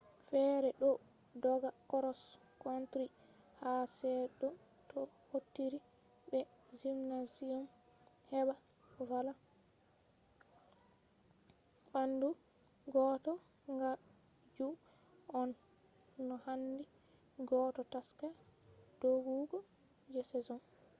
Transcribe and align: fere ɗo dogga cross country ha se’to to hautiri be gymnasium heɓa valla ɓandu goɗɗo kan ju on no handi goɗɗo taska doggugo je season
fere 0.27 0.69
ɗo 0.79 0.89
dogga 1.43 1.69
cross 1.89 2.21
country 2.63 3.05
ha 3.59 3.71
se’to 3.97 4.47
to 4.89 4.99
hautiri 5.29 5.79
be 6.29 6.39
gymnasium 6.79 7.63
heɓa 8.31 8.55
valla 9.09 9.33
ɓandu 11.91 12.27
goɗɗo 12.93 13.33
kan 13.79 13.97
ju 14.55 14.67
on 15.39 15.49
no 16.27 16.35
handi 16.45 16.83
goɗɗo 17.49 17.81
taska 17.93 18.27
doggugo 19.01 19.57
je 20.13 20.21
season 20.31 20.59